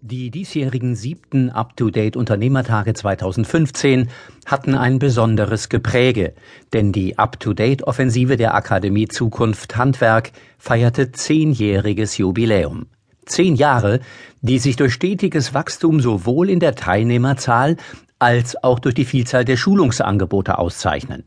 [0.00, 4.08] Die diesjährigen siebten Up-to-Date Unternehmertage 2015
[4.46, 6.34] hatten ein besonderes Gepräge,
[6.72, 12.86] denn die Up-to-Date Offensive der Akademie Zukunft Handwerk feierte zehnjähriges Jubiläum.
[13.26, 13.98] Zehn Jahre,
[14.40, 17.76] die sich durch stetiges Wachstum sowohl in der Teilnehmerzahl
[18.20, 21.24] als auch durch die Vielzahl der Schulungsangebote auszeichnen.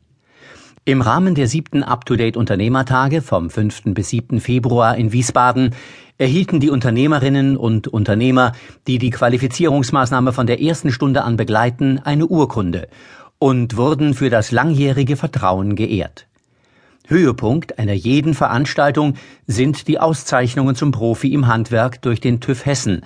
[0.84, 3.94] Im Rahmen der siebten Up-to-Date Unternehmertage vom 5.
[3.94, 4.40] bis 7.
[4.40, 5.76] Februar in Wiesbaden
[6.22, 8.52] erhielten die Unternehmerinnen und Unternehmer,
[8.86, 12.88] die die Qualifizierungsmaßnahme von der ersten Stunde an begleiten, eine Urkunde
[13.40, 16.28] und wurden für das langjährige Vertrauen geehrt.
[17.08, 19.16] Höhepunkt einer jeden Veranstaltung
[19.48, 23.02] sind die Auszeichnungen zum Profi im Handwerk durch den TÜV Hessen,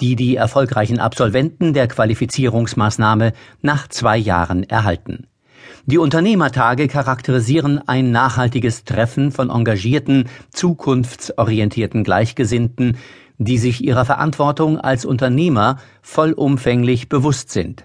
[0.00, 5.28] die die erfolgreichen Absolventen der Qualifizierungsmaßnahme nach zwei Jahren erhalten.
[5.86, 12.96] Die Unternehmertage charakterisieren ein nachhaltiges Treffen von engagierten, zukunftsorientierten Gleichgesinnten,
[13.38, 17.84] die sich ihrer Verantwortung als Unternehmer vollumfänglich bewusst sind.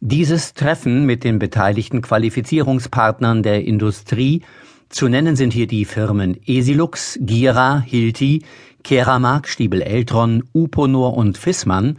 [0.00, 4.42] Dieses Treffen mit den beteiligten Qualifizierungspartnern der Industrie,
[4.88, 8.42] zu nennen sind hier die Firmen Esilux, Gira, Hilti,
[8.82, 11.96] Keramark, Stiebel Eltron, Uponor und Fissmann,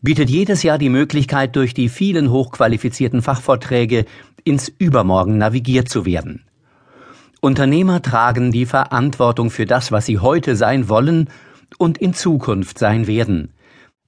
[0.00, 4.04] bietet jedes Jahr die Möglichkeit, durch die vielen hochqualifizierten Fachvorträge
[4.44, 6.44] ins Übermorgen navigiert zu werden.
[7.40, 11.28] Unternehmer tragen die Verantwortung für das, was sie heute sein wollen
[11.78, 13.52] und in Zukunft sein werden.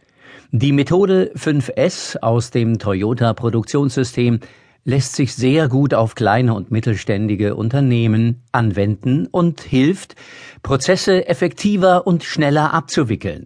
[0.51, 4.39] Die Methode 5S aus dem Toyota Produktionssystem
[4.83, 10.15] lässt sich sehr gut auf kleine und mittelständige Unternehmen anwenden und hilft,
[10.63, 13.45] Prozesse effektiver und schneller abzuwickeln.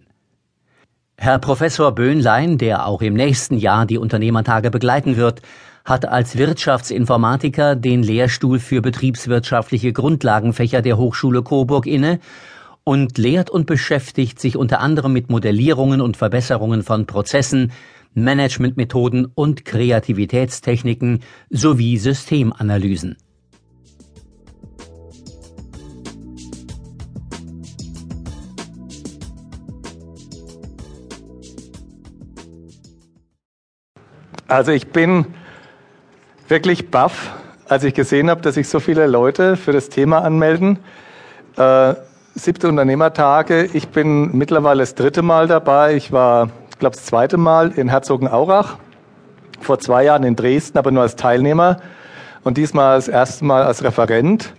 [1.22, 5.42] Herr Professor Böhnlein, der auch im nächsten Jahr die Unternehmertage begleiten wird,
[5.84, 12.20] hat als Wirtschaftsinformatiker den Lehrstuhl für betriebswirtschaftliche Grundlagenfächer der Hochschule Coburg inne
[12.84, 17.70] und lehrt und beschäftigt sich unter anderem mit Modellierungen und Verbesserungen von Prozessen,
[18.14, 21.20] Managementmethoden und Kreativitätstechniken
[21.50, 23.18] sowie Systemanalysen.
[34.50, 35.26] Also ich bin
[36.48, 37.30] wirklich baff,
[37.68, 40.80] als ich gesehen habe, dass sich so viele Leute für das Thema anmelden.
[41.56, 41.94] Äh,
[42.34, 43.66] siebte Unternehmertage.
[43.72, 45.94] Ich bin mittlerweile das dritte Mal dabei.
[45.94, 46.50] Ich war,
[46.80, 48.78] glaube, das zweite Mal in Herzogenaurach,
[49.60, 51.76] vor zwei Jahren in Dresden, aber nur als Teilnehmer
[52.42, 54.52] und diesmal das erste Mal als Referent.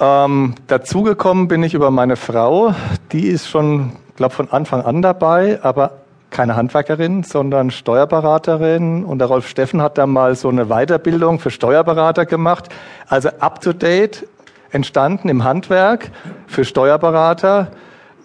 [0.00, 2.74] Ähm, dazugekommen bin ich über meine Frau.
[3.12, 6.00] Die ist schon, glaube von Anfang an dabei, aber
[6.30, 9.04] keine Handwerkerin, sondern Steuerberaterin.
[9.04, 12.68] Und der Rolf Steffen hat da mal so eine Weiterbildung für Steuerberater gemacht.
[13.08, 14.26] Also up-to-date
[14.70, 16.10] entstanden im Handwerk
[16.46, 17.72] für Steuerberater.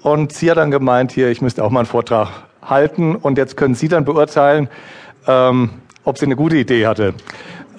[0.02, 2.30] Und sie hat dann gemeint, hier, ich müsste auch mal einen Vortrag
[2.62, 3.16] halten.
[3.16, 4.70] Und jetzt können Sie dann beurteilen,
[5.28, 5.72] ähm,
[6.04, 7.14] ob sie eine gute Idee hatte.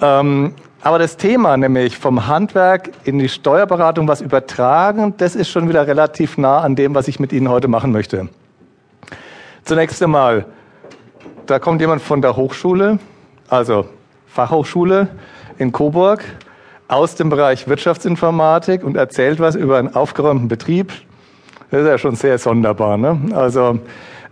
[0.00, 5.68] Ähm, aber das Thema, nämlich vom Handwerk in die Steuerberatung was übertragen, das ist schon
[5.68, 8.28] wieder relativ nah an dem, was ich mit Ihnen heute machen möchte.
[9.66, 10.46] Zunächst einmal,
[11.46, 13.00] da kommt jemand von der Hochschule,
[13.48, 13.86] also
[14.28, 15.08] Fachhochschule
[15.58, 16.22] in Coburg,
[16.86, 20.92] aus dem Bereich Wirtschaftsinformatik und erzählt was über einen aufgeräumten Betrieb.
[21.72, 22.96] Das ist ja schon sehr sonderbar.
[22.96, 23.20] Ne?
[23.34, 23.80] Also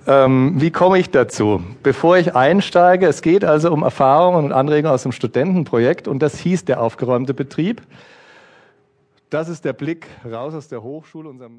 [0.06, 1.64] ähm, wie komme ich dazu?
[1.82, 6.38] Bevor ich einsteige, es geht also um Erfahrungen und Anregungen aus dem Studentenprojekt und das
[6.38, 7.82] hieß der aufgeräumte Betrieb.
[9.30, 11.56] Das ist der Blick raus aus der Hochschule, unserem